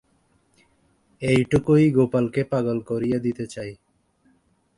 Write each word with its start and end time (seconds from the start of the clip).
এইটুকুই 1.21 1.83
গোপালকে 1.91 2.41
পাগল 2.43 2.77
করিয়া 2.81 3.17
দিতে 3.19 3.45
চায়। 3.47 3.73